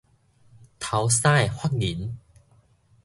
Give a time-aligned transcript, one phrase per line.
[0.79, 2.17] 頭三个法人